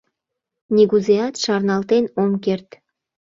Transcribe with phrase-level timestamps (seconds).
[0.75, 2.69] Нигузеат шарналтен ом керт.